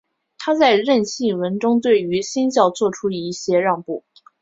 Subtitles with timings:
[0.39, 4.03] 他在认信文中对于新教做出一些让步。